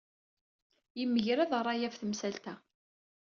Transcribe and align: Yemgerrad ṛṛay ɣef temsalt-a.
Yemgerrad 0.99 1.51
ṛṛay 1.61 1.81
ɣef 1.85 1.95
temsalt-a. 1.97 2.53